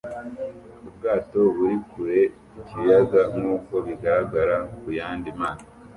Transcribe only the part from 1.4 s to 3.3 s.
buri kure ku kiyaga